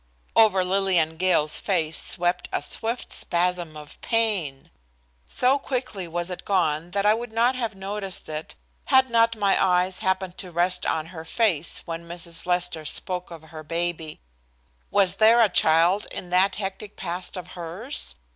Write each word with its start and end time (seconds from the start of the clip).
Over 0.35 0.63
Lillian 0.63 1.17
Gale's 1.17 1.59
face 1.59 2.01
swept 2.01 2.49
a 2.51 2.63
swift 2.63 3.13
spasm 3.13 3.77
of 3.77 4.01
pain. 4.01 4.71
So 5.27 5.59
quickly 5.59 6.07
was 6.07 6.31
it 6.31 6.43
gone 6.43 6.89
that 6.89 7.05
I 7.05 7.13
would 7.13 7.31
not 7.31 7.55
have 7.55 7.75
noticed 7.75 8.27
it, 8.27 8.55
had 8.85 9.11
not 9.11 9.35
my 9.37 9.63
eyes 9.63 9.99
happened 9.99 10.39
to 10.39 10.49
rest 10.49 10.87
on 10.87 11.05
her 11.13 11.23
face 11.23 11.83
when 11.85 12.05
Mrs. 12.05 12.47
Lester 12.47 12.83
spoke 12.83 13.29
of 13.29 13.43
her 13.43 13.61
baby. 13.61 14.19
Was 14.89 15.17
there 15.17 15.39
a 15.39 15.49
child 15.49 16.07
in 16.09 16.31
that 16.31 16.55
hectic 16.55 16.95
past 16.95 17.37
of 17.37 17.49
hers? 17.49 18.15